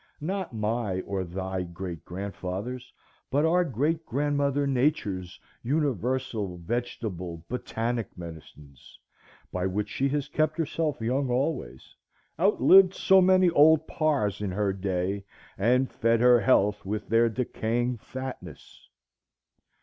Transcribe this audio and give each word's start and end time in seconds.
Not 0.19 0.51
my 0.51 1.01
or 1.01 1.23
thy 1.23 1.61
great 1.61 2.03
grandfather's, 2.05 2.91
but 3.29 3.45
our 3.45 3.63
great 3.63 4.03
grandmother 4.03 4.65
Nature's 4.65 5.39
universal, 5.61 6.57
vegetable, 6.57 7.45
botanic 7.47 8.17
medicines, 8.17 8.97
by 9.51 9.67
which 9.67 9.89
she 9.89 10.09
has 10.09 10.27
kept 10.27 10.57
herself 10.57 11.01
young 11.01 11.29
always, 11.29 11.95
outlived 12.39 12.95
so 12.95 13.21
many 13.21 13.51
old 13.51 13.85
Parrs 13.87 14.41
in 14.41 14.49
her 14.49 14.73
day, 14.73 15.23
and 15.55 15.91
fed 15.91 16.19
her 16.19 16.39
health 16.39 16.83
with 16.83 17.07
their 17.07 17.29
decaying 17.29 17.99
fatness. 17.99 18.89